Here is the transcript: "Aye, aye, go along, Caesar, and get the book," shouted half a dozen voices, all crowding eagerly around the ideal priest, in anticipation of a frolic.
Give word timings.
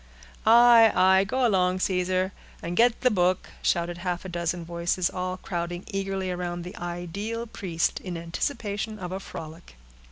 "Aye, 0.47 0.91
aye, 0.95 1.23
go 1.25 1.45
along, 1.47 1.79
Caesar, 1.81 2.31
and 2.63 2.75
get 2.75 3.01
the 3.01 3.11
book," 3.11 3.49
shouted 3.61 3.99
half 3.99 4.25
a 4.25 4.29
dozen 4.29 4.65
voices, 4.65 5.11
all 5.11 5.37
crowding 5.37 5.83
eagerly 5.85 6.31
around 6.31 6.63
the 6.63 6.75
ideal 6.77 7.45
priest, 7.45 7.99
in 7.99 8.17
anticipation 8.17 8.97
of 8.97 9.11
a 9.11 9.19
frolic. 9.19 9.75